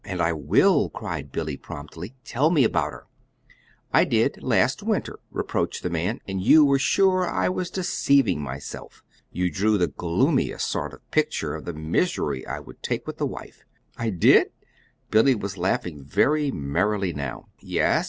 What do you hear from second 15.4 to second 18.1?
laughing very merrily now. "Yes.